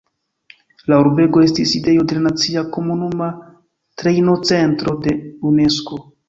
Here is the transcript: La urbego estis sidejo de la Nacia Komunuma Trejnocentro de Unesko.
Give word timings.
La 0.91 0.95
urbego 1.01 1.43
estis 1.47 1.73
sidejo 1.75 2.05
de 2.11 2.17
la 2.19 2.23
Nacia 2.27 2.63
Komunuma 2.77 3.27
Trejnocentro 4.05 4.97
de 5.07 5.15
Unesko. 5.53 6.03